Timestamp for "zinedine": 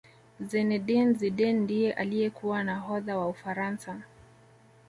0.39-1.13